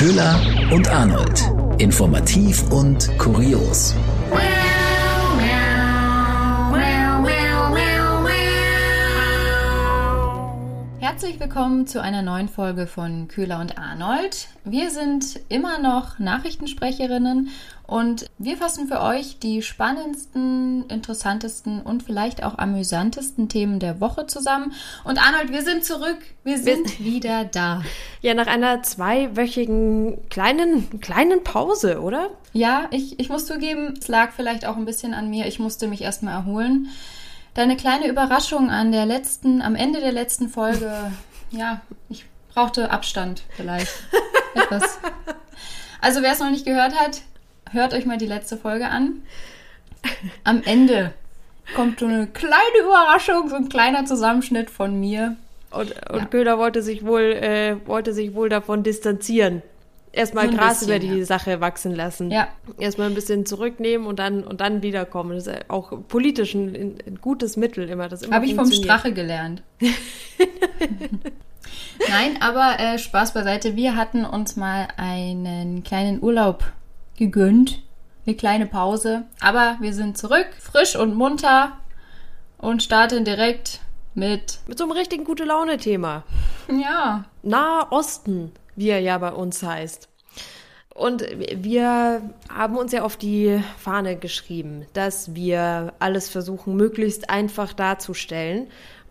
[0.00, 1.42] Köhler und Arnold.
[1.76, 3.94] Informativ und kurios.
[11.20, 14.48] Herzlich willkommen zu einer neuen Folge von Köhler und Arnold.
[14.64, 17.50] Wir sind immer noch Nachrichtensprecherinnen
[17.86, 24.28] und wir fassen für euch die spannendsten, interessantesten und vielleicht auch amüsantesten Themen der Woche
[24.28, 24.72] zusammen.
[25.04, 26.16] Und Arnold, wir sind zurück.
[26.42, 27.82] Wir sind wir, wieder da.
[28.22, 32.30] Ja, nach einer zweiwöchigen kleinen, kleinen Pause, oder?
[32.54, 35.44] Ja, ich, ich muss zugeben, es lag vielleicht auch ein bisschen an mir.
[35.44, 36.88] Ich musste mich erstmal erholen.
[37.54, 41.12] Deine kleine Überraschung an der letzten, am Ende der letzten Folge,
[41.50, 43.92] ja, ich brauchte Abstand vielleicht.
[44.54, 44.98] Etwas.
[46.00, 47.22] Also wer es noch nicht gehört hat,
[47.70, 49.22] hört euch mal die letzte Folge an.
[50.44, 51.12] Am Ende
[51.74, 55.36] kommt so eine kleine Überraschung, so ein kleiner Zusammenschnitt von mir.
[55.70, 56.24] Und, und ja.
[56.24, 59.62] Köhler wollte sich wohl, äh, wollte sich wohl davon distanzieren
[60.12, 61.24] erstmal Gras bisschen, über die ja.
[61.24, 62.30] Sache wachsen lassen.
[62.30, 62.48] Ja.
[62.78, 65.34] Erstmal ein bisschen zurücknehmen und dann und dann wiederkommen.
[65.34, 68.08] Das ist auch politisch ein, ein gutes Mittel immer.
[68.08, 69.62] Das Habe ich vom Strache gelernt.
[72.08, 73.76] Nein, aber äh, Spaß beiseite.
[73.76, 76.64] Wir hatten uns mal einen kleinen Urlaub
[77.16, 77.82] gegönnt.
[78.26, 79.24] Eine kleine Pause.
[79.40, 81.72] Aber wir sind zurück, frisch und munter
[82.58, 83.80] und starten direkt
[84.14, 84.60] mit.
[84.66, 86.24] Mit so einem richtigen gute Laune-Thema.
[86.68, 87.24] Ja.
[87.42, 90.08] Nahe Osten wie er ja bei uns heißt.
[90.94, 92.20] Und wir
[92.52, 98.66] haben uns ja auf die Fahne geschrieben, dass wir alles versuchen, möglichst einfach darzustellen.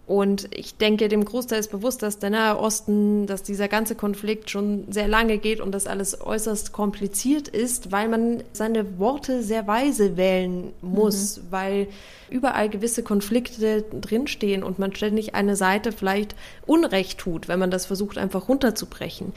[0.09, 4.49] Und ich denke, dem Großteil ist bewusst, dass der Nahe Osten, dass dieser ganze Konflikt
[4.49, 9.67] schon sehr lange geht und dass alles äußerst kompliziert ist, weil man seine Worte sehr
[9.67, 11.41] weise wählen muss, mhm.
[11.51, 11.87] weil
[12.27, 16.33] überall gewisse Konflikte drinstehen und man ständig eine Seite vielleicht
[16.65, 19.33] Unrecht tut, wenn man das versucht, einfach runterzubrechen.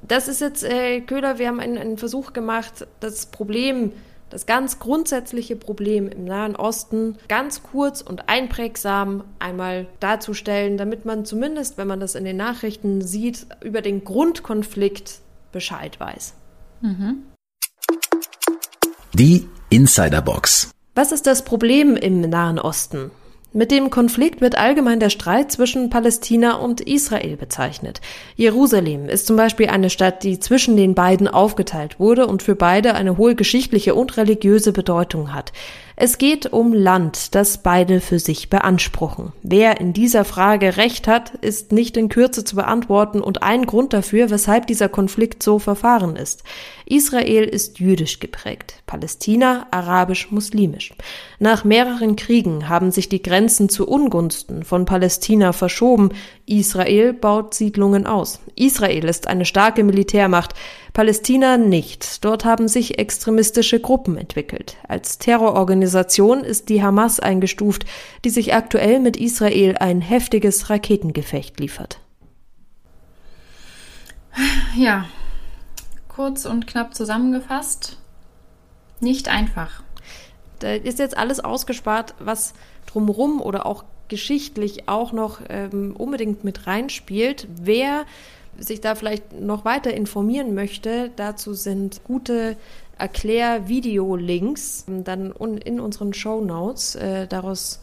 [0.00, 3.92] Das ist jetzt, äh, Köhler, wir haben einen, einen Versuch gemacht, das Problem
[4.30, 11.24] das ganz grundsätzliche Problem im Nahen Osten ganz kurz und einprägsam einmal darzustellen, damit man
[11.24, 15.20] zumindest, wenn man das in den Nachrichten sieht, über den Grundkonflikt
[15.52, 16.34] Bescheid weiß.
[16.80, 17.24] Mhm.
[19.14, 20.70] Die Insiderbox.
[20.94, 23.10] Was ist das Problem im Nahen Osten?
[23.54, 28.02] Mit dem Konflikt wird allgemein der Streit zwischen Palästina und Israel bezeichnet.
[28.36, 32.94] Jerusalem ist zum Beispiel eine Stadt, die zwischen den beiden aufgeteilt wurde und für beide
[32.94, 35.54] eine hohe geschichtliche und religiöse Bedeutung hat.
[35.96, 39.32] Es geht um Land, das beide für sich beanspruchen.
[39.42, 43.94] Wer in dieser Frage Recht hat, ist nicht in Kürze zu beantworten und ein Grund
[43.94, 46.44] dafür, weshalb dieser Konflikt so verfahren ist.
[46.84, 50.92] Israel ist jüdisch geprägt, Palästina arabisch-muslimisch.
[51.40, 56.10] Nach mehreren Kriegen haben sich die Grenzen zu Ungunsten von Palästina verschoben.
[56.46, 58.40] Israel baut Siedlungen aus.
[58.56, 60.54] Israel ist eine starke Militärmacht.
[60.94, 62.24] Palästina nicht.
[62.24, 64.76] Dort haben sich extremistische Gruppen entwickelt.
[64.88, 67.86] Als Terrororganisation ist die Hamas eingestuft,
[68.24, 72.00] die sich aktuell mit Israel ein heftiges Raketengefecht liefert.
[74.76, 75.06] Ja,
[76.08, 77.96] kurz und knapp zusammengefasst,
[79.00, 79.82] nicht einfach.
[80.58, 82.54] Da ist jetzt alles ausgespart, was
[82.86, 87.46] drumherum oder auch geschichtlich auch noch ähm, unbedingt mit reinspielt.
[87.60, 88.06] Wer
[88.56, 92.56] sich da vielleicht noch weiter informieren möchte, dazu sind gute
[92.98, 96.96] Erklär-Video-Links dann in unseren Show Notes.
[96.96, 97.80] Äh, daraus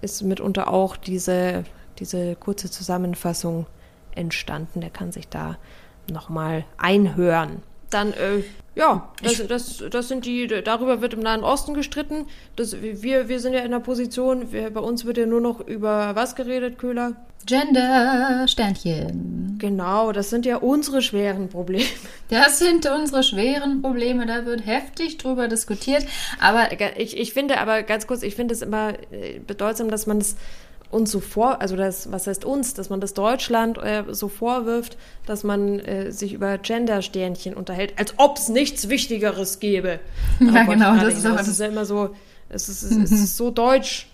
[0.00, 1.64] ist mitunter auch diese,
[1.98, 3.66] diese kurze Zusammenfassung
[4.14, 4.80] entstanden.
[4.80, 5.58] Der kann sich da
[6.10, 7.62] nochmal einhören.
[7.94, 8.42] Dann äh,
[8.76, 12.26] ja, das, das, das sind die, darüber wird im Nahen Osten gestritten.
[12.56, 15.60] Das, wir, wir sind ja in der Position, wir, bei uns wird ja nur noch
[15.60, 17.12] über was geredet, Köhler?
[17.46, 19.58] Gender, Sternchen.
[19.60, 21.84] Genau, das sind ja unsere schweren Probleme.
[22.30, 26.04] Das sind unsere schweren Probleme, da wird heftig drüber diskutiert.
[26.40, 30.18] Aber ich, ich finde aber ganz kurz, ich finde es immer äh, bedeutsam, dass man
[30.18, 30.36] es
[30.94, 34.96] uns so vor, also das, was heißt uns, dass man das Deutschland äh, so vorwirft,
[35.26, 40.00] dass man äh, sich über Gender-Sternchen unterhält, als ob es nichts Wichtigeres gäbe.
[40.40, 42.10] Ja, aber genau, das ist, das ist ja immer so,
[42.48, 44.08] es ist, es ist so deutsch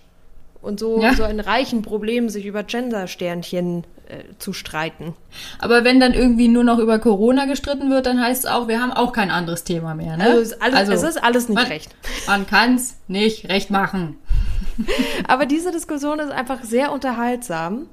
[0.63, 1.15] und so, ja.
[1.15, 5.15] so ein reichen Problem, sich über Gender-Sternchen äh, zu streiten.
[5.59, 8.81] Aber wenn dann irgendwie nur noch über Corona gestritten wird, dann heißt es auch, wir
[8.81, 10.17] haben auch kein anderes Thema mehr.
[10.17, 10.25] Ne?
[10.25, 11.95] Also, ist alles, also es ist alles nicht man, recht.
[12.27, 14.17] Man kann es nicht recht machen.
[15.29, 17.87] Aber diese Diskussion ist einfach sehr unterhaltsam.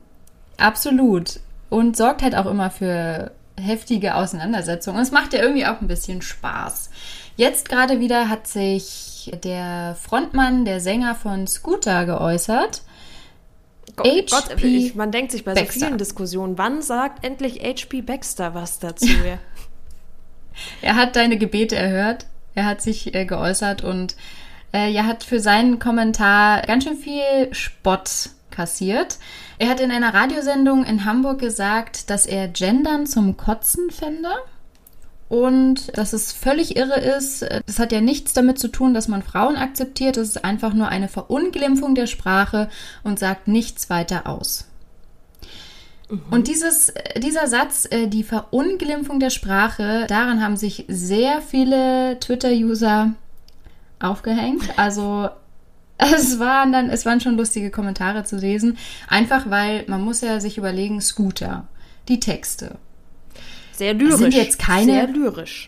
[0.58, 1.40] Absolut.
[1.70, 4.98] Und sorgt halt auch immer für heftige Auseinandersetzungen.
[4.98, 6.90] Und es macht ja irgendwie auch ein bisschen Spaß.
[7.36, 12.82] Jetzt gerade wieder hat sich der Frontmann, der Sänger von Scooter geäußert.
[13.96, 15.80] Gott, Gott ich, man denkt sich bei Baxter.
[15.80, 19.08] so vielen Diskussionen, wann sagt endlich HP Baxter was dazu?
[20.82, 22.28] er hat deine Gebete erhört.
[22.54, 24.16] Er hat sich äh, geäußert und
[24.72, 29.18] äh, er hat für seinen Kommentar ganz schön viel Spott kassiert.
[29.60, 34.30] Er hat in einer Radiosendung in Hamburg gesagt, dass er Gendern zum Kotzen fände
[35.30, 37.46] und dass es völlig irre ist.
[37.66, 40.18] Das hat ja nichts damit zu tun, dass man Frauen akzeptiert.
[40.18, 42.70] Es ist einfach nur eine Verunglimpfung der Sprache
[43.04, 44.68] und sagt nichts weiter aus.
[46.10, 46.22] Mhm.
[46.32, 53.14] Und dieses, dieser Satz, äh, die Verunglimpfung der Sprache, daran haben sich sehr viele Twitter-User
[54.00, 54.78] aufgehängt.
[54.78, 55.30] Also
[55.98, 58.78] es waren dann, es waren schon lustige Kommentare zu lesen.
[59.08, 61.68] Einfach weil man muss ja sich überlegen, Scooter,
[62.08, 62.78] die Texte.
[63.72, 64.18] Sehr lyrisch.
[64.18, 64.92] Sind jetzt keine.
[64.92, 65.68] Sehr lyrisch.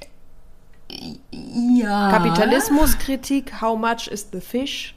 [1.32, 2.10] Ja.
[2.10, 4.96] Kapitalismuskritik, how much is the fish?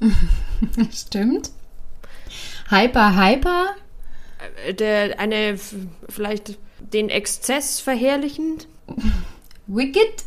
[0.92, 1.50] Stimmt.
[2.68, 3.74] Hyper, hyper.
[4.66, 5.58] Äh, der, eine,
[6.08, 8.66] vielleicht den Exzess verherrlichend.
[9.66, 10.24] Wicked.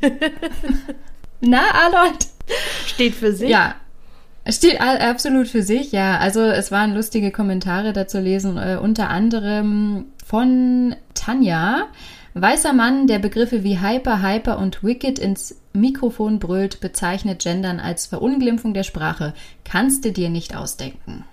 [1.42, 2.28] Na, Arnold.
[2.86, 3.50] Steht für sich.
[3.50, 3.74] Ja,
[4.48, 6.18] Steht absolut für sich, ja.
[6.18, 11.86] Also es waren lustige Kommentare dazu lesen, äh, unter anderem von Tanja.
[12.34, 18.06] Weißer Mann, der Begriffe wie Hyper, Hyper und Wicked ins Mikrofon brüllt, bezeichnet Gendern als
[18.06, 19.32] Verunglimpfung der Sprache.
[19.64, 21.24] Kannst du dir nicht ausdenken.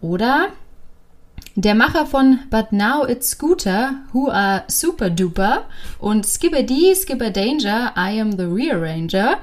[0.00, 0.48] Oder
[1.54, 5.64] der Macher von But Now It's Scooter, Who Are Super Duper
[5.98, 9.38] und Skibbity Skipper Danger, I Am the Rearranger,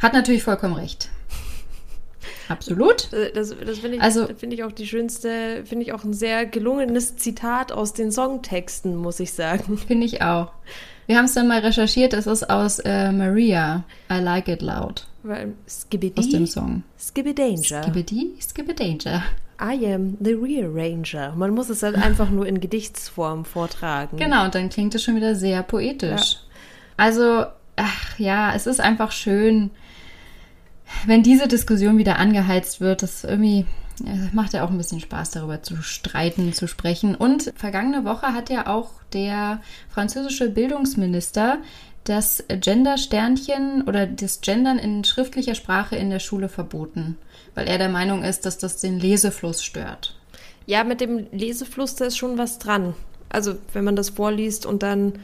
[0.00, 1.10] hat natürlich vollkommen recht.
[2.48, 3.12] Absolut.
[3.12, 6.14] Äh, das, das finde ich, also, find ich auch die schönste, finde ich auch ein
[6.14, 9.78] sehr gelungenes Zitat aus den Songtexten, muss ich sagen.
[9.86, 10.52] Finde ich auch.
[11.06, 15.06] Wir haben es dann mal recherchiert, es ist aus äh, Maria, I Like It Loud.
[15.68, 16.82] Skibbity, aus dem Song.
[16.98, 17.82] Skibbidanger.
[17.82, 19.24] Skibbity, Skibbidanger.
[19.60, 21.34] I am the Rearranger.
[21.36, 24.16] Man muss es halt einfach nur in Gedichtsform vortragen.
[24.16, 26.32] Genau, und dann klingt es schon wieder sehr poetisch.
[26.32, 26.38] Ja.
[26.96, 27.44] Also,
[27.76, 29.70] ach ja, es ist einfach schön,
[31.06, 33.66] wenn diese Diskussion wieder angeheizt wird, das irgendwie
[34.32, 37.14] macht ja auch ein bisschen Spaß, darüber zu streiten, zu sprechen.
[37.14, 41.58] Und vergangene Woche hat ja auch der französische Bildungsminister
[42.04, 47.18] das Gender-Sternchen oder das Gendern in schriftlicher Sprache in der Schule verboten,
[47.54, 50.16] weil er der Meinung ist, dass das den Lesefluss stört.
[50.66, 52.94] Ja, mit dem Lesefluss, da ist schon was dran.
[53.28, 55.14] Also, wenn man das vorliest und dann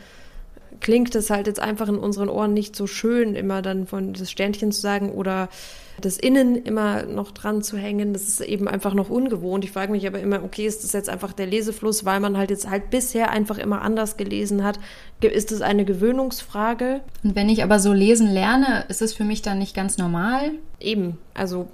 [0.80, 4.30] klingt es halt jetzt einfach in unseren Ohren nicht so schön, immer dann von das
[4.30, 5.48] Sternchen zu sagen oder
[6.00, 8.12] das Innen immer noch dran zu hängen.
[8.12, 9.64] Das ist eben einfach noch ungewohnt.
[9.64, 12.50] Ich frage mich aber immer, okay, ist das jetzt einfach der Lesefluss, weil man halt
[12.50, 14.78] jetzt halt bisher einfach immer anders gelesen hat?
[15.20, 17.00] Ist das eine Gewöhnungsfrage?
[17.24, 20.52] Und wenn ich aber so lesen lerne, ist es für mich dann nicht ganz normal?
[20.80, 21.68] Eben, also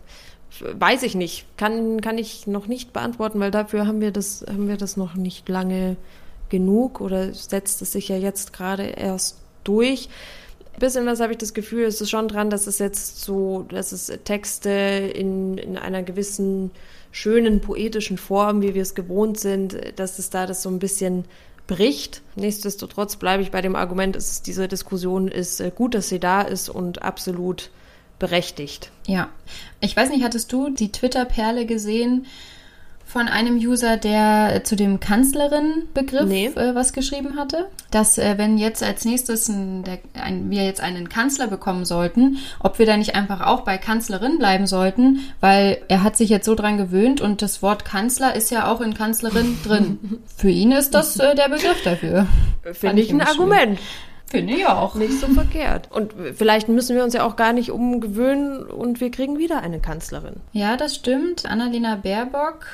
[0.60, 1.46] weiß ich nicht.
[1.56, 5.14] Kann, kann ich noch nicht beantworten, weil dafür haben wir das, haben wir das noch
[5.14, 5.96] nicht lange
[6.48, 10.08] genug oder setzt es sich ja jetzt gerade erst durch.
[10.74, 13.64] Ein bisschen was habe ich das Gefühl, es ist schon dran, dass es jetzt so,
[13.68, 16.70] dass es Texte in, in einer gewissen
[17.10, 21.24] schönen poetischen Form, wie wir es gewohnt sind, dass es da das so ein bisschen
[21.66, 22.22] bricht.
[22.36, 26.42] Nichtsdestotrotz bleibe ich bei dem Argument, dass diese Diskussion ist äh, gut, dass sie da
[26.42, 27.70] ist und absolut
[28.22, 28.92] berechtigt.
[29.08, 29.30] Ja,
[29.80, 32.24] ich weiß nicht, hattest du die Twitter-Perle gesehen?
[33.04, 36.46] von einem User, der zu dem Kanzlerin-Begriff nee.
[36.46, 37.66] äh, was geschrieben hatte.
[37.90, 42.38] Dass, äh, wenn jetzt als nächstes ein, der, ein, wir jetzt einen Kanzler bekommen sollten,
[42.58, 46.46] ob wir da nicht einfach auch bei Kanzlerin bleiben sollten, weil er hat sich jetzt
[46.46, 50.22] so dran gewöhnt und das Wort Kanzler ist ja auch in Kanzlerin drin.
[50.38, 52.26] Für ihn ist das äh, der Begriff dafür.
[52.72, 53.78] Finde ich ein Argument.
[54.32, 54.96] Finde ich auch.
[54.96, 55.92] Nicht so verkehrt.
[55.92, 59.78] Und vielleicht müssen wir uns ja auch gar nicht umgewöhnen und wir kriegen wieder eine
[59.78, 60.40] Kanzlerin.
[60.52, 61.46] Ja, das stimmt.
[61.46, 62.66] Annalena Baerbock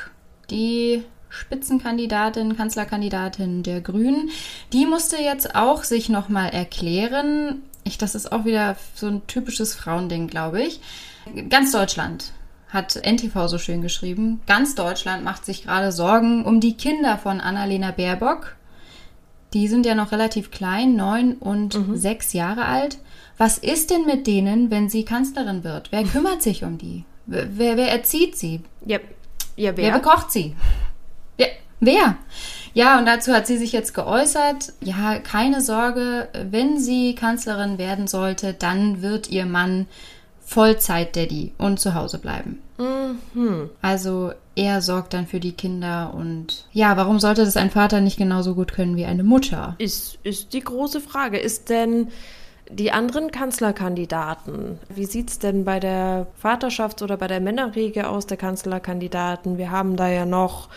[0.51, 4.31] die Spitzenkandidatin, Kanzlerkandidatin der Grünen,
[4.73, 7.63] die musste jetzt auch sich nochmal erklären.
[7.85, 10.81] Ich, das ist auch wieder so ein typisches Frauending, glaube ich.
[11.51, 12.33] Ganz Deutschland
[12.69, 14.41] hat NTV so schön geschrieben.
[14.47, 18.57] Ganz Deutschland macht sich gerade Sorgen um die Kinder von Annalena Baerbock.
[19.55, 21.97] Die sind ja noch relativ klein, neun und mhm.
[21.97, 22.99] sechs Jahre alt.
[23.39, 25.91] Was ist denn mit denen, wenn sie Kanzlerin wird?
[25.93, 27.05] Wer kümmert sich um die?
[27.27, 28.63] Wer, wer erzieht sie?
[28.89, 29.03] Yep.
[29.57, 29.85] Ja, wer?
[29.85, 30.55] Wer bekocht sie?
[31.37, 31.49] Wer?
[31.81, 32.17] wer?
[32.75, 38.07] Ja, und dazu hat sie sich jetzt geäußert, ja, keine Sorge, wenn sie Kanzlerin werden
[38.07, 39.87] sollte, dann wird ihr Mann
[40.49, 42.63] Vollzeit-Daddy und zu Hause bleiben.
[42.79, 43.69] Mhm.
[43.83, 48.17] Also er sorgt dann für die Kinder und ja, warum sollte das ein Vater nicht
[48.17, 49.75] genauso gut können wie eine Mutter?
[49.77, 51.37] Ist, ist die große Frage.
[51.37, 52.09] Ist denn
[52.71, 58.27] die anderen Kanzlerkandidaten, wie sieht es denn bei der Vaterschafts- oder bei der Männerriege aus
[58.27, 59.59] der Kanzlerkandidaten?
[59.59, 60.71] Wir haben da ja noch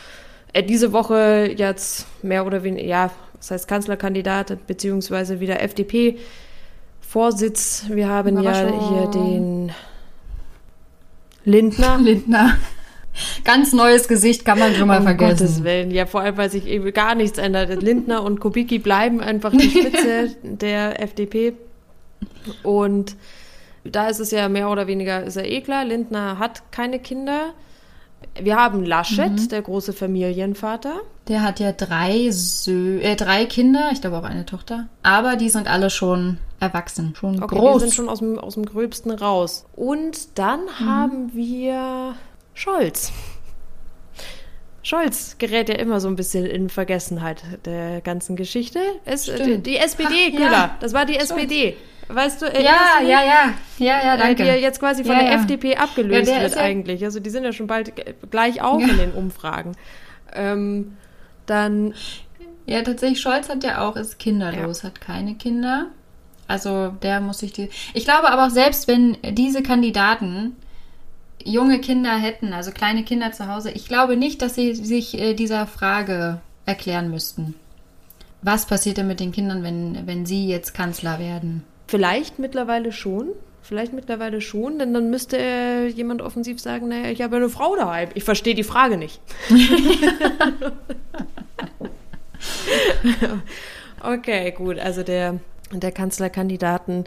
[0.51, 5.61] äh, diese Woche jetzt mehr oder weniger, ja, das heißt Kanzlerkandidat beziehungsweise wieder
[7.11, 7.85] FDP-Vorsitz.
[7.89, 9.71] Wir haben ja hier den
[11.43, 11.97] Lindner.
[12.01, 12.57] Lindner.
[13.43, 15.45] Ganz neues Gesicht kann man schon mal um vergessen.
[15.45, 15.91] Gottes Willen.
[15.91, 17.81] Ja, vor allem, weil sich eben gar nichts ändert.
[17.83, 21.53] Lindner und Kubicki bleiben einfach die Spitze der FDP.
[22.63, 23.17] Und
[23.83, 27.53] da ist es ja mehr oder weniger, ist ja eh klar, Lindner hat keine Kinder.
[28.39, 29.49] Wir haben Laschet, Mhm.
[29.49, 31.01] der große Familienvater.
[31.27, 34.87] Der hat ja drei, Sö äh, drei Kinder, ich glaube auch eine Tochter.
[35.03, 37.73] Aber die sind alle schon erwachsen, schon Okay, groß.
[37.75, 39.65] wir sind schon aus dem, aus dem Gröbsten raus.
[39.75, 40.85] Und dann Mhm.
[40.85, 42.15] haben wir
[42.53, 43.11] Scholz.
[44.83, 48.79] Scholz gerät ja immer so ein bisschen in Vergessenheit der ganzen Geschichte.
[49.05, 50.77] Es, die, die SPD, Ach, ja.
[50.79, 51.77] Das war die SPD.
[52.13, 52.51] Weißt du, ja,
[52.99, 54.43] du ja, ja, ja, ja, Äh, danke.
[54.43, 55.35] Die ja jetzt quasi von Ja, der ja.
[55.39, 57.03] FDP abgelöst Ja, der wird eigentlich.
[57.03, 57.93] Also die sind ja schon bald
[58.29, 59.73] gleich auf in den Umfragen.
[60.33, 60.97] Ähm,
[61.45, 61.93] dann
[62.65, 65.87] Ja, tatsächlich, Scholz hat ja auch, ist kinderlos, hat keine Kinder.
[66.47, 67.69] Also der muss sich die.
[67.93, 70.55] Ich glaube aber auch selbst, wenn diese Kandidaten
[71.43, 75.33] junge Kinder hätten, also kleine Kinder zu Hause, ich glaube nicht, dass sie sich äh,
[75.33, 77.55] dieser Frage erklären müssten.
[78.43, 81.63] Was passiert denn mit den Kindern, wenn, wenn sie jetzt Kanzler werden?
[81.91, 83.31] Vielleicht mittlerweile schon.
[83.61, 87.75] Vielleicht mittlerweile schon, denn dann müsste äh, jemand offensiv sagen, naja, ich habe eine Frau
[87.75, 88.07] daheim.
[88.13, 89.19] Ich verstehe die Frage nicht.
[94.01, 94.79] okay, gut.
[94.79, 95.41] Also der,
[95.73, 97.03] der Kanzlerkandidaten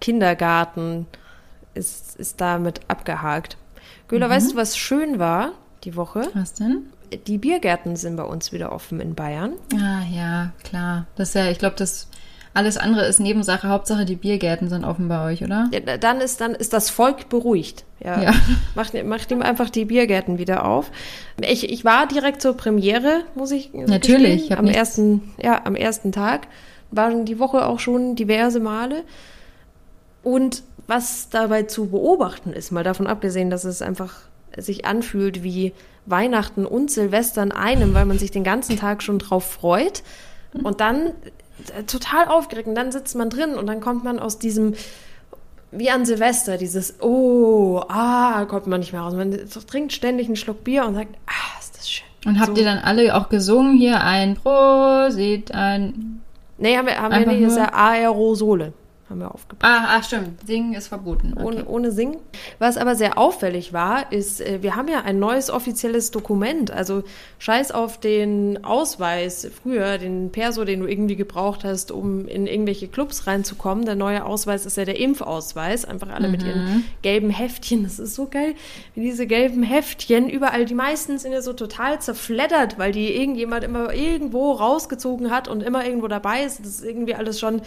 [0.00, 1.06] Kindergarten
[1.74, 3.58] ist, ist damit abgehakt.
[4.08, 5.52] Göhler, weißt du, was schön war
[5.84, 6.22] die Woche?
[6.32, 6.86] Was denn?
[7.26, 9.52] Die Biergärten sind bei uns wieder offen in Bayern.
[9.74, 11.06] Ah, ja, klar.
[11.16, 12.08] Das ist ja, ich glaube, das
[12.54, 13.68] alles andere ist Nebensache.
[13.68, 15.68] Hauptsache, die Biergärten sind offen bei euch, oder?
[15.72, 17.84] Ja, da- dann ist dann ist das Volk beruhigt.
[18.04, 18.20] Ja.
[18.22, 18.32] Ja.
[18.74, 20.90] Macht, macht ihm einfach die Biergärten wieder auf.
[21.40, 25.74] Ich, ich war direkt zur Premiere, muss ich Natürlich, ich am nichts- ersten ja am
[25.76, 26.48] ersten Tag
[26.90, 29.02] waren die Woche auch schon diverse Male.
[30.22, 34.14] Und was dabei zu beobachten ist, mal davon abgesehen, dass es einfach
[34.56, 35.72] sich anfühlt wie
[36.06, 40.02] Weihnachten und Silvester in einem, weil man sich den ganzen Tag schon drauf freut.
[40.62, 41.12] Und dann
[41.86, 42.68] total aufgeregt.
[42.68, 44.74] Und dann sitzt man drin und dann kommt man aus diesem,
[45.70, 49.14] wie an Silvester, dieses Oh, ah, kommt man nicht mehr raus.
[49.14, 52.06] Man trinkt ständig einen Schluck Bier und sagt, ah, ist das schön.
[52.24, 52.62] Und habt So.
[52.62, 56.20] ihr dann alle auch gesungen hier ein Prosit, ein.
[56.58, 58.72] Nee, haben wir, haben wir nicht, das ist ja Aerosole.
[59.12, 59.70] Haben wir aufgepasst.
[59.70, 60.46] Ah, ah, stimmt.
[60.46, 61.34] Singen ist verboten.
[61.34, 61.44] Okay.
[61.44, 62.16] Ohne, ohne Singen.
[62.58, 66.70] Was aber sehr auffällig war, ist, äh, wir haben ja ein neues offizielles Dokument.
[66.70, 67.02] Also
[67.38, 72.88] scheiß auf den Ausweis früher, den Perso, den du irgendwie gebraucht hast, um in irgendwelche
[72.88, 73.84] Clubs reinzukommen.
[73.84, 75.84] Der neue Ausweis ist ja der Impfausweis.
[75.84, 77.82] Einfach alle mit ihren gelben Heftchen.
[77.82, 78.54] Das ist so geil,
[78.94, 80.64] wie diese gelben Heftchen überall.
[80.64, 85.62] Die meisten sind ja so total zerfleddert, weil die irgendjemand immer irgendwo rausgezogen hat und
[85.62, 86.60] immer irgendwo dabei ist.
[86.60, 87.60] Das ist irgendwie alles schon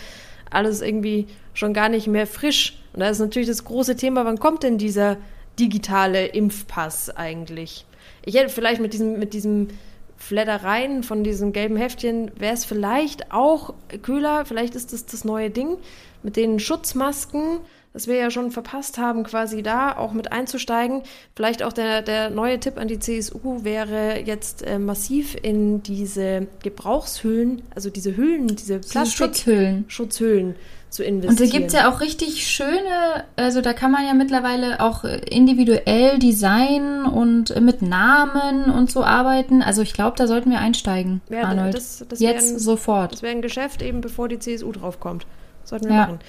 [0.49, 2.77] alles irgendwie schon gar nicht mehr frisch.
[2.93, 5.17] Und da ist natürlich das große Thema, wann kommt denn dieser
[5.59, 7.85] digitale Impfpass eigentlich?
[8.23, 9.69] Ich hätte vielleicht mit diesem, mit diesem
[10.17, 15.49] Fleddereien von diesem gelben Heftchen, wäre es vielleicht auch kühler, vielleicht ist das das neue
[15.49, 15.77] Ding,
[16.23, 17.59] mit den Schutzmasken,
[17.95, 21.01] das wir ja schon verpasst haben, quasi da auch mit einzusteigen.
[21.35, 26.45] Vielleicht auch der, der neue Tipp an die CSU wäre jetzt äh, massiv in diese
[26.61, 29.85] Gebrauchshüllen, also diese Hüllen, diese Diese Plastik Schutzhüllen.
[29.87, 30.55] Schutzhüllen
[30.89, 31.49] zu Und investieren.
[31.49, 36.19] da gibt's ja auch richtig schöne, also da kann man ja mittlerweile auch äh, individuell
[36.19, 39.61] designen und äh, mit Namen und so arbeiten.
[39.61, 41.73] Also ich glaube, da sollten wir einsteigen, Ja, Arnold.
[41.73, 43.13] das- das Jetzt wären- sofort.
[43.13, 45.25] Das wäre ein Geschäft, eben bevor die CSU draufkommt.
[45.63, 46.01] Sollten wir Ja.
[46.07, 46.19] machen.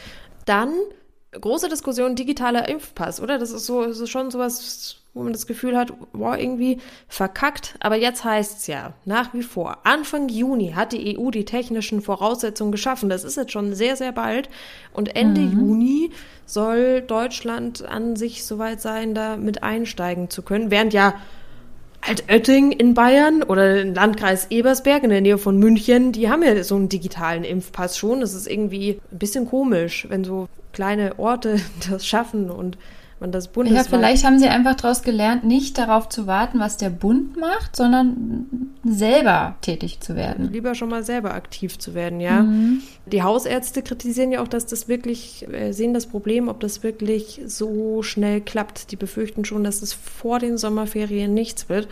[0.47, 0.71] Dann
[1.41, 3.39] große Diskussion digitaler Impfpass, oder?
[3.39, 6.79] Das ist so, das ist schon sowas, wo man das Gefühl hat, boah, irgendwie
[7.09, 7.75] verkackt.
[7.81, 9.79] Aber jetzt heißt's ja nach wie vor.
[9.85, 13.09] Anfang Juni hat die EU die technischen Voraussetzungen geschaffen.
[13.09, 14.49] Das ist jetzt schon sehr, sehr bald.
[14.93, 16.11] Und Ende Juni
[16.45, 20.71] soll Deutschland an sich soweit sein, da mit einsteigen zu können.
[20.71, 21.15] Während ja
[22.03, 26.63] Altötting in Bayern oder im Landkreis Ebersberg in der Nähe von München, die haben ja
[26.63, 28.21] so einen digitalen Impfpass schon.
[28.21, 31.59] Das ist irgendwie ein bisschen komisch, wenn so kleine Orte
[31.91, 32.77] das schaffen und
[33.19, 33.87] man das Ja, bundesweit...
[33.87, 38.47] vielleicht haben sie einfach daraus gelernt, nicht darauf zu warten, was der Bund macht, sondern
[38.85, 40.53] selber tätig zu werden.
[40.53, 42.43] lieber schon mal selber aktiv zu werden, ja.
[42.43, 42.83] Mhm.
[43.07, 47.41] Die Hausärzte kritisieren ja auch, dass das wirklich, äh, sehen das Problem, ob das wirklich
[47.47, 48.91] so schnell klappt.
[48.91, 51.89] Die befürchten schon, dass es vor den Sommerferien nichts wird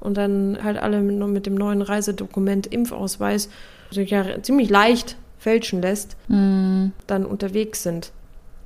[0.00, 3.50] und dann halt alle mit, mit dem neuen Reisedokument Impfausweis
[3.90, 8.10] sich ja ziemlich leicht fälschen lässt, dann unterwegs sind.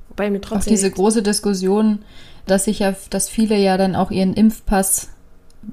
[0.07, 1.99] Wobei mir Auch trotzdem diese große Diskussion,
[2.47, 5.09] dass sich ja, dass viele ja dann auch ihren Impfpass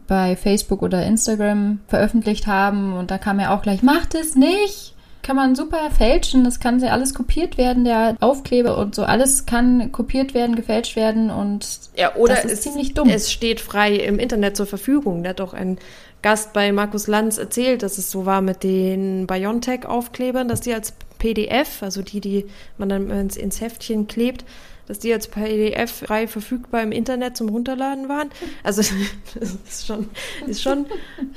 [0.08, 2.92] bei Facebook oder Instagram veröffentlicht haben.
[2.92, 4.95] Und da kam ja auch gleich, macht es nicht!
[5.26, 9.44] Kann man super fälschen, das kann ja alles kopiert werden, der Aufkleber und so, alles
[9.44, 11.66] kann kopiert werden, gefälscht werden und
[11.96, 13.08] ja, oder das ist es, ziemlich dumm.
[13.08, 15.24] Es steht frei im Internet zur Verfügung.
[15.24, 15.78] Da hat doch ein
[16.22, 20.92] Gast bei Markus Lanz erzählt, dass es so war mit den Biontech-Aufklebern, dass die als
[21.18, 22.46] PDF, also die, die
[22.78, 24.44] man dann ins, ins Heftchen klebt,
[24.86, 28.30] dass die als PDF frei verfügbar im Internet zum Runterladen waren.
[28.62, 28.82] Also
[29.34, 30.08] das ist schon,
[30.46, 30.86] ist schon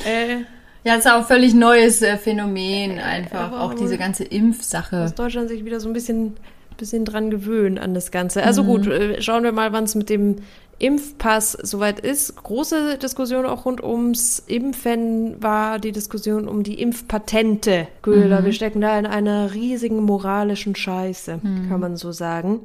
[0.06, 0.44] äh,
[0.90, 4.98] ja, es ist auch ein völlig neues äh, Phänomen einfach, aber- auch diese ganze Impfsache.
[5.02, 6.34] muss Deutschland sich wieder so ein bisschen,
[6.78, 8.42] bisschen dran gewöhnen an das Ganze.
[8.44, 10.38] Also gut, äh, schauen wir mal, wann es mit dem
[10.80, 12.42] Impfpass soweit ist.
[12.42, 17.88] Große Diskussion auch rund ums Impfen war die Diskussion um die Impfpatente.
[18.02, 22.62] Köhler, wir stecken da in einer riesigen moralischen Scheiße, kann man so sagen.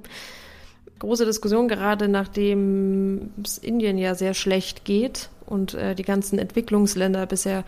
[1.00, 7.26] Große Diskussion, gerade nachdem es Indien ja sehr schlecht geht und äh, die ganzen Entwicklungsländer
[7.26, 7.64] bisher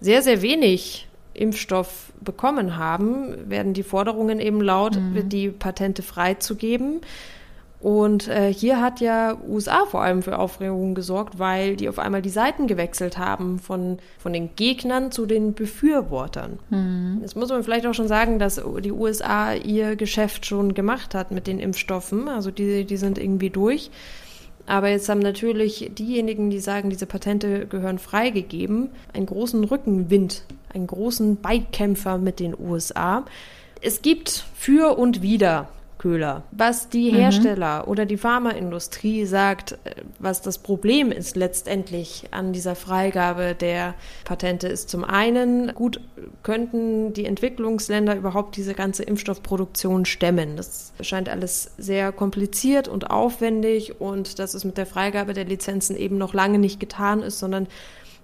[0.00, 4.94] sehr, sehr wenig Impfstoff bekommen haben, werden die Forderungen eben laut,
[5.28, 7.00] die Patente freizugeben.
[7.84, 12.22] Und äh, hier hat ja USA vor allem für Aufregung gesorgt, weil die auf einmal
[12.22, 16.58] die Seiten gewechselt haben von, von den Gegnern zu den Befürwortern.
[17.20, 21.30] Jetzt muss man vielleicht auch schon sagen, dass die USA ihr Geschäft schon gemacht hat
[21.30, 22.26] mit den Impfstoffen.
[22.26, 23.90] Also die, die sind irgendwie durch.
[24.66, 30.42] Aber jetzt haben natürlich diejenigen, die sagen, diese Patente gehören freigegeben, einen großen Rückenwind,
[30.72, 33.24] einen großen Beikämpfer mit den USA.
[33.82, 35.68] Es gibt für und wider
[36.04, 36.42] Köhler.
[36.50, 42.74] Was die Hersteller oder die Pharmaindustrie sagt, äh, was das Problem ist letztendlich an dieser
[42.74, 43.94] Freigabe der
[44.24, 46.02] Patente, ist zum einen, gut,
[46.42, 50.58] könnten die Entwicklungsländer überhaupt diese ganze Impfstoffproduktion stemmen?
[50.58, 55.96] Das scheint alles sehr kompliziert und aufwendig und dass es mit der Freigabe der Lizenzen
[55.96, 57.66] eben noch lange nicht getan ist, sondern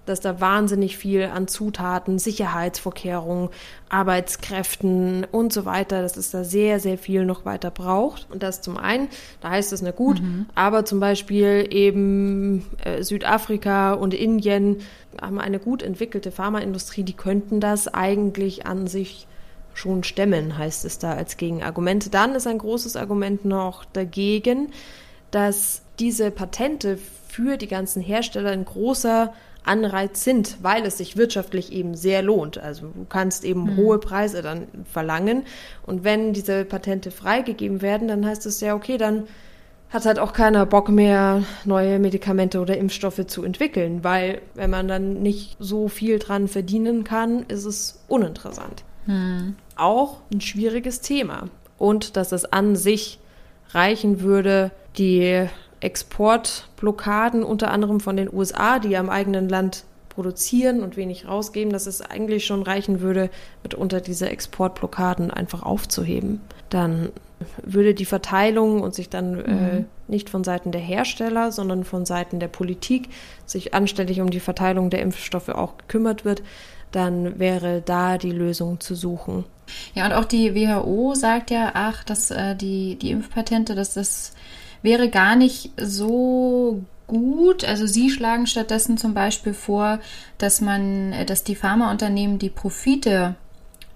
[0.05, 3.49] dass da wahnsinnig viel an Zutaten, Sicherheitsvorkehrungen,
[3.89, 8.27] Arbeitskräften und so weiter, dass es da sehr, sehr viel noch weiter braucht.
[8.31, 9.09] Und das zum einen,
[9.41, 10.21] da heißt es, na gut,
[10.55, 14.77] aber zum Beispiel eben äh, Südafrika und Indien
[15.21, 19.27] haben eine gut entwickelte Pharmaindustrie, die könnten das eigentlich an sich
[19.73, 22.13] schon stemmen, heißt es da als Gegenargument.
[22.13, 24.71] Dann ist ein großes Argument noch dagegen,
[25.31, 26.97] dass diese Patente
[27.27, 32.57] für die ganzen Hersteller ein großer Anreiz sind, weil es sich wirtschaftlich eben sehr lohnt.
[32.57, 35.43] Also du kannst eben hohe Preise dann verlangen.
[35.85, 39.27] Und wenn diese Patente freigegeben werden, dann heißt es ja, okay, dann
[39.91, 44.87] hat halt auch keiner Bock mehr, neue Medikamente oder Impfstoffe zu entwickeln, weil wenn man
[44.87, 48.83] dann nicht so viel dran verdienen kann, ist es uninteressant.
[49.75, 51.49] Auch ein schwieriges Thema.
[51.77, 53.19] Und dass es an sich
[53.71, 55.47] reichen würde, die
[55.81, 61.71] Exportblockaden unter anderem von den USA, die ja im eigenen Land produzieren und wenig rausgeben,
[61.71, 63.29] dass es eigentlich schon reichen würde,
[63.63, 66.41] mitunter diese Exportblockaden einfach aufzuheben.
[66.69, 67.09] Dann
[67.63, 72.39] würde die Verteilung und sich dann äh, nicht von Seiten der Hersteller, sondern von Seiten
[72.39, 73.09] der Politik
[73.45, 76.43] sich anständig um die Verteilung der Impfstoffe auch gekümmert wird,
[76.91, 79.45] dann wäre da die Lösung zu suchen.
[79.95, 84.33] Ja, und auch die WHO sagt ja, ach, dass äh, die, die Impfpatente, dass das
[84.81, 87.63] wäre gar nicht so gut.
[87.65, 89.99] Also sie schlagen stattdessen zum Beispiel vor,
[90.37, 93.35] dass man, äh, dass die Pharmaunternehmen die Profite,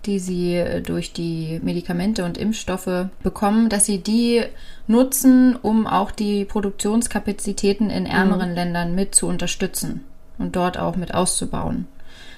[0.06, 4.44] die sie äh, durch die Medikamente und Impfstoffe bekommen, dass sie die
[4.88, 10.04] nutzen, um auch die Produktionskapazitäten in ärmeren Ländern mit zu unterstützen
[10.38, 11.88] und dort auch mit auszubauen.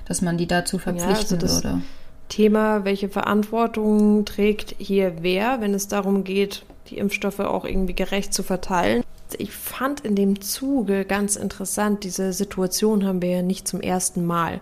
[0.05, 1.81] Dass man die dazu verpflichten das- würde.
[2.29, 8.33] Thema, welche Verantwortung trägt hier wer, wenn es darum geht, die Impfstoffe auch irgendwie gerecht
[8.33, 9.03] zu verteilen.
[9.37, 14.25] Ich fand in dem Zuge ganz interessant, diese Situation haben wir ja nicht zum ersten
[14.25, 14.61] Mal.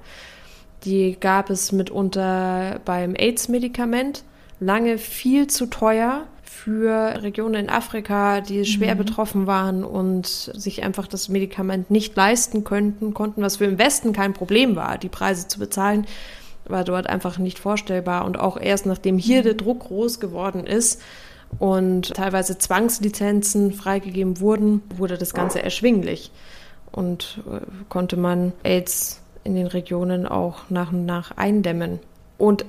[0.84, 4.24] Die gab es mitunter beim AIDS-Medikament,
[4.60, 11.08] lange viel zu teuer für Regionen in Afrika, die schwer betroffen waren und sich einfach
[11.08, 15.48] das Medikament nicht leisten könnten, konnten, was für im Westen kein Problem war, die Preise
[15.48, 16.08] zu bezahlen
[16.68, 18.26] war dort einfach nicht vorstellbar.
[18.26, 21.02] Und auch erst nachdem hier der Druck groß geworden ist
[21.60, 26.32] und teilweise Zwangslizenzen freigegeben wurden, wurde das Ganze erschwinglich.
[26.92, 32.00] Und äh, konnte man AIDS in den Regionen auch nach und nach eindämmen.
[32.38, 32.66] Und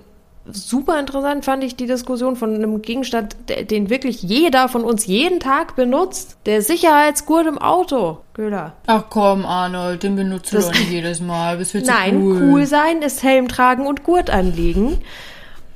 [0.52, 3.37] super interessant fand ich die Diskussion von einem Gegenstand,
[3.70, 6.38] den wirklich jeder von uns jeden Tag benutzt.
[6.46, 8.18] Der Sicherheitsgurt im Auto.
[8.35, 8.74] Köhler.
[8.87, 11.59] Ach komm, Arnold, den benutzt du doch nicht jedes Mal.
[11.85, 12.42] Nein, cool.
[12.42, 12.66] cool.
[12.66, 14.98] sein ist Helm tragen und Gurt anlegen.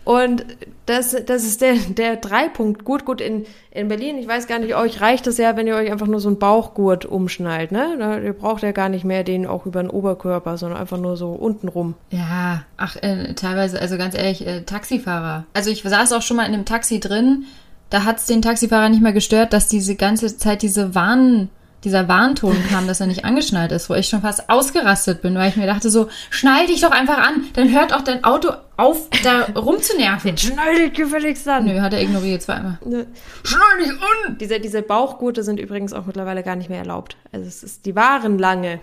[0.05, 0.45] Und
[0.87, 2.85] das, das ist der, der Dreipunkt.
[2.85, 5.77] Gut, gut, in, in Berlin, ich weiß gar nicht, euch reicht es ja, wenn ihr
[5.77, 8.21] euch einfach nur so einen Bauchgurt umschnallt, ne?
[8.25, 11.31] Ihr braucht ja gar nicht mehr den auch über den Oberkörper, sondern einfach nur so
[11.31, 11.95] unten rum.
[12.11, 15.45] Ja, ach, äh, teilweise, also ganz ehrlich, äh, Taxifahrer.
[15.55, 17.45] Also ich saß auch schon mal in einem Taxi drin,
[17.91, 21.51] da hat's den Taxifahrer nicht mehr gestört, dass diese ganze Zeit diese Warn
[21.85, 25.49] dieser Warnton kam, dass er nicht angeschnallt ist, wo ich schon fast ausgerastet bin, weil
[25.49, 29.09] ich mir dachte so, schnall dich doch einfach an, dann hört auch dein Auto auf,
[29.25, 30.37] da rumzunerven.
[30.37, 31.65] Schnall dich gefälligst an.
[31.65, 32.79] Nö, hat er ignoriert zweimal.
[32.85, 33.07] Ne.
[33.45, 34.37] Schnall dich an!
[34.39, 37.17] Diese, diese Bauchgurte sind übrigens auch mittlerweile gar nicht mehr erlaubt.
[37.33, 38.81] Also es ist, die waren lange.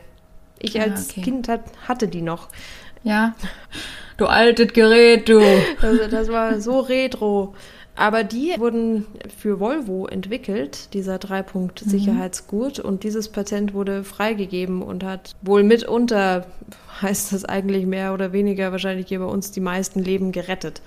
[0.60, 1.22] Ich Ah, als okay.
[1.22, 2.48] Kind hat, hatte die noch.
[3.04, 3.36] Ja.
[4.18, 5.40] Du altes Gerät, du.
[5.82, 7.54] Also das war so retro.
[7.98, 9.06] Aber die wurden
[9.36, 12.80] für Volvo entwickelt, dieser Dreipunkt-Sicherheitsgurt.
[12.80, 16.46] Und dieses Patent wurde freigegeben und hat wohl mitunter,
[17.02, 20.82] heißt das eigentlich mehr oder weniger, wahrscheinlich hier bei uns die meisten Leben gerettet.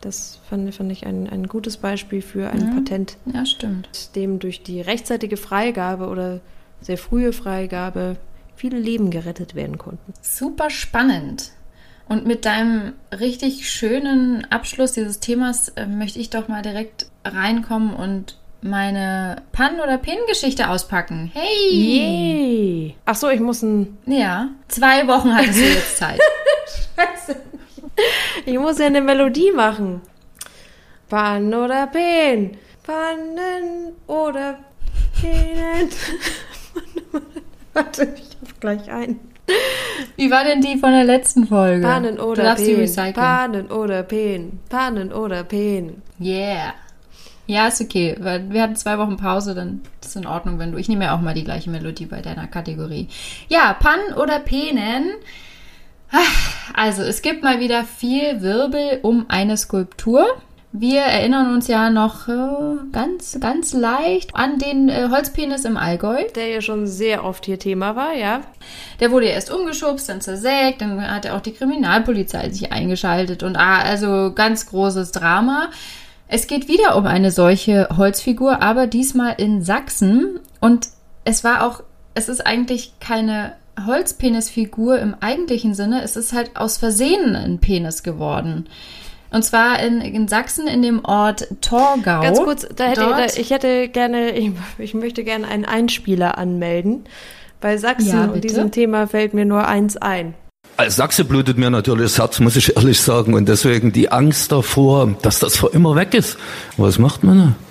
[0.00, 4.14] Das fand, fand ich ein, ein gutes Beispiel für ein Patent, Ja, stimmt.
[4.16, 6.40] dem durch die rechtzeitige Freigabe oder
[6.80, 8.16] sehr frühe Freigabe
[8.54, 10.12] viele Leben gerettet werden konnten.
[10.20, 11.52] Super spannend.
[12.10, 17.94] Und mit deinem richtig schönen Abschluss dieses Themas äh, möchte ich doch mal direkt reinkommen
[17.94, 21.30] und meine Pannen- oder Pinnengeschichte auspacken.
[21.32, 21.70] Hey!
[21.70, 22.96] Yay!
[23.04, 26.18] Ach so, ich muss ein Ja, zwei Wochen hattest du jetzt Zeit.
[28.46, 30.00] Ich muss ja eine Melodie machen.
[31.08, 32.56] Pannen oder Pen?
[32.82, 34.58] Pannen oder
[35.20, 35.90] Penen?
[37.74, 39.20] Warte, ich hab gleich ein.
[40.16, 41.86] Wie war denn die von der letzten Folge?
[41.86, 42.76] Pannen oder Pen?
[43.14, 44.60] Pannen oder Pen?
[44.68, 46.02] Pannen oder Pen?
[46.20, 46.74] Yeah.
[47.46, 50.78] Ja, ist okay, weil wir hatten zwei Wochen Pause, dann ist in Ordnung, wenn du.
[50.78, 53.08] Ich nehme ja auch mal die gleiche Melodie bei deiner Kategorie.
[53.48, 55.14] Ja, Pannen oder Penen.
[56.12, 60.24] Ach, Also, es gibt mal wieder viel Wirbel um eine Skulptur.
[60.72, 66.22] Wir erinnern uns ja noch äh, ganz, ganz leicht an den äh, Holzpenis im Allgäu.
[66.36, 68.42] Der ja schon sehr oft hier Thema war, ja.
[69.00, 73.56] Der wurde erst umgeschubst, dann zersägt, dann hat ja auch die Kriminalpolizei sich eingeschaltet und
[73.56, 75.70] ah, also ganz großes Drama.
[76.28, 80.90] Es geht wieder um eine solche Holzfigur, aber diesmal in Sachsen und
[81.24, 81.82] es war auch,
[82.14, 83.54] es ist eigentlich keine
[83.84, 88.68] Holzpenisfigur im eigentlichen Sinne, es ist halt aus Versehen ein Penis geworden.
[89.30, 92.20] Und zwar in, in Sachsen in dem Ort Torgau.
[92.20, 97.04] Ganz kurz, da hätte, da, ich hätte gerne, ich, ich möchte gerne einen Einspieler anmelden.
[97.60, 100.34] Bei Sachsen Ja, und diesem Thema fällt mir nur eins ein.
[100.76, 103.34] Als Sachse blutet mir natürlich das Herz, muss ich ehrlich sagen.
[103.34, 106.38] Und deswegen die Angst davor, dass das für immer weg ist.
[106.78, 107.69] Was macht man da?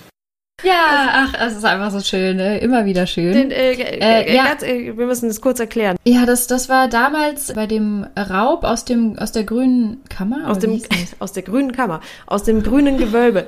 [0.64, 2.58] Ja, ach, es ist einfach so schön, ne?
[2.60, 3.34] immer wieder schön.
[3.34, 4.46] Den, äh, Äh, äh, ja.
[4.46, 5.98] ganz, äh, wir müssen es kurz erklären.
[6.04, 10.50] Ja, das, das war damals bei dem Raub aus dem aus der grünen Kammer.
[10.50, 10.90] Aus, dem, das?
[11.20, 13.48] aus der grünen Kammer, aus dem grünen Gewölbe.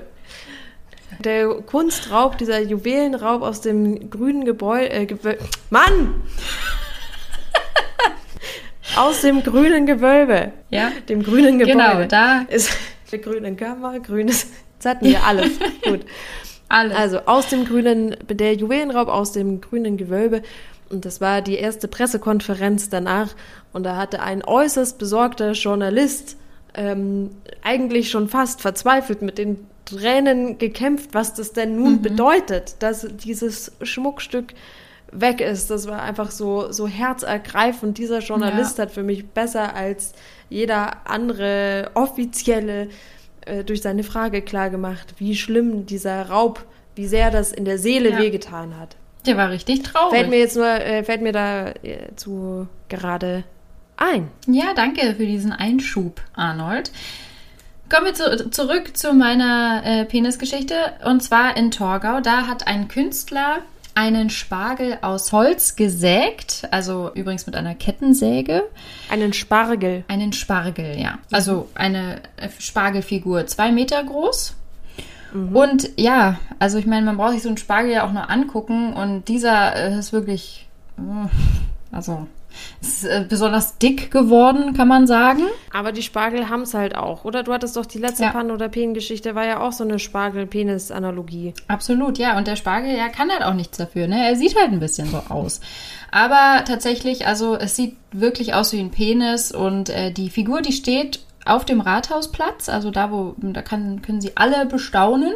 [1.20, 4.90] Der Kunstraub, dieser Juwelenraub aus dem grünen Gebäude.
[4.92, 5.38] Äh, Gewöl
[5.70, 6.16] Mann!
[8.98, 10.52] aus dem grünen Gewölbe.
[10.70, 11.78] Ja, Dem grünen Gebäude.
[11.78, 12.76] genau, da Ist
[13.12, 14.48] der grünen Kammer, grünes.
[14.76, 15.52] Jetzt hatten wir alles.
[15.84, 16.02] Gut.
[16.72, 16.98] Alles.
[16.98, 20.42] Also aus dem grünen, der Juwelenraub aus dem grünen Gewölbe.
[20.90, 23.30] Und das war die erste Pressekonferenz danach.
[23.74, 26.38] Und da hatte ein äußerst besorgter Journalist
[26.74, 27.32] ähm,
[27.64, 33.72] eigentlich schon fast verzweifelt mit den Tränen gekämpft, was das denn nun bedeutet, dass dieses
[33.82, 34.54] Schmuckstück
[35.12, 35.70] weg ist.
[35.70, 37.98] Das war einfach so, so herzergreifend.
[37.98, 38.84] Dieser Journalist Ja.
[38.84, 40.14] hat für mich besser als
[40.50, 42.88] jeder andere offizielle
[43.46, 48.12] äh, durch seine Frage klargemacht, wie schlimm dieser Raub, wie sehr das in der Seele
[48.12, 48.20] Ja.
[48.20, 48.96] wehgetan hat.
[49.26, 50.18] der war richtig traurig.
[50.18, 53.44] Fällt mir jetzt nur, äh, fällt mir da äh, zu gerade
[53.98, 54.30] ein.
[54.48, 56.92] Ja, danke für diesen Einschub, Arnold.
[57.90, 60.76] Kommen wir zu, zurück zu meiner äh, Penisgeschichte.
[61.06, 62.20] Und zwar in Torgau.
[62.22, 63.60] Da hat ein Künstler
[63.96, 66.68] einen Spargel aus Holz gesägt.
[66.72, 68.64] Also übrigens mit einer Kettensäge.
[69.10, 70.04] Einen Spargel.
[70.08, 71.20] Einen Spargel, ja.
[71.32, 74.56] Also eine äh, Spargelfigur, zwei Meter groß.
[75.54, 78.94] Und ja, also ich meine, man braucht sich so einen Spargel ja auch nur angucken.
[78.94, 82.28] Und dieser äh, ist wirklich, äh, also
[82.82, 85.44] ist äh, besonders dick geworden, kann man sagen.
[85.74, 87.44] Aber die Spargel haben's halt auch, oder?
[87.44, 88.32] Du hattest doch die letzte Ja.
[88.32, 91.54] Pan- oder Pen-Geschichte, war ja auch so eine Spargel-Penis-Analogie.
[91.68, 92.38] Absolut, ja.
[92.38, 94.28] Und der Spargel, ja, kann halt auch nichts dafür, ne?
[94.28, 95.62] Er sieht halt ein bisschen so aus.
[96.12, 100.74] Aber tatsächlich, also es sieht wirklich aus wie ein Penis und äh, die Figur, die
[100.74, 105.34] steht auf dem Rathausplatz, also da, wo, da kann, können sie alle bestaunen.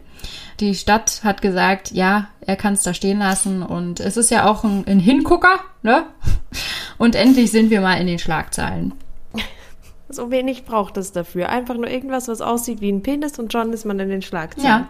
[0.61, 3.63] Die Stadt hat gesagt, ja, er kann es da stehen lassen.
[3.63, 6.05] Und es ist ja auch ein, ein Hingucker, ne?
[6.99, 8.95] Und endlich sind wir mal in den Schlagzeilen.
[10.09, 11.49] So wenig braucht es dafür.
[11.49, 14.83] Einfach nur irgendwas, was aussieht wie ein Penis und schon ist man in den Schlagzeilen.
[14.83, 14.89] Ja.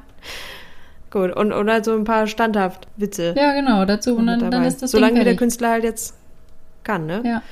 [1.12, 3.35] Gut, und, und also ein paar Standhaft-Witze.
[3.37, 4.16] Ja, genau, dazu.
[4.16, 5.37] Und dann, dann ist das Solange Ding wie der.
[5.37, 6.16] Künstler halt jetzt
[6.83, 7.22] kann, ne?
[7.25, 7.42] Ja.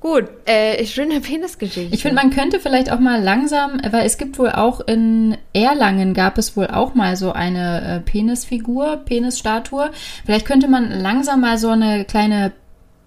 [0.00, 1.92] Gut, äh, schöne Penisgeschichte.
[1.94, 6.14] Ich finde, man könnte vielleicht auch mal langsam, weil es gibt wohl auch in Erlangen
[6.14, 9.90] gab es wohl auch mal so eine äh, Penisfigur, Penisstatue.
[10.24, 12.52] Vielleicht könnte man langsam mal so eine kleine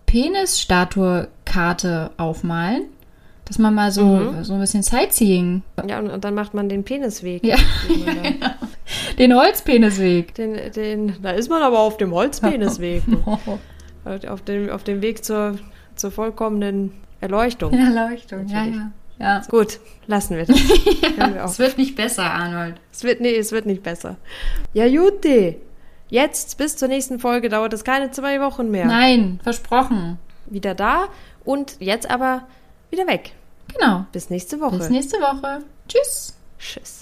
[0.06, 2.84] Penisstatue-Karte aufmalen.
[3.46, 4.44] Dass man mal so, Mhm.
[4.46, 7.44] so ein bisschen Sightseeing, Ja, und, und dann macht man den Penisweg.
[7.44, 7.58] Ja.
[9.18, 10.34] Den Holzpenisweg.
[10.36, 13.04] Den, den, da ist man aber auf dem Holzpenisweg.
[14.30, 15.58] auf, dem, auf dem Weg zur,
[15.96, 17.74] zur vollkommenen Erleuchtung.
[17.78, 18.82] Erleuchtung, ja, Natürlich.
[19.20, 19.38] ja.
[19.38, 19.42] ja.
[19.50, 20.58] Gut, lassen wir das.
[21.18, 21.44] Hören wir.
[21.44, 22.76] Es wird nicht besser, Arnold.
[22.92, 24.18] Es wird, nee, es wird nicht besser.
[24.74, 25.58] Ja, Jutti.
[26.10, 28.86] Jetzt, bis zur nächsten Folge, dauert es keine zwei Wochen mehr.
[28.86, 30.20] Nein, versprochen.
[30.48, 31.08] Wieder da
[31.46, 32.44] und jetzt aber
[32.90, 33.32] wieder weg.
[33.74, 34.06] Genau.
[34.12, 34.78] Bis nächste Woche.
[34.78, 35.64] Bis nächste Woche.
[35.88, 36.36] Tschüss.
[36.60, 37.01] Tschüss.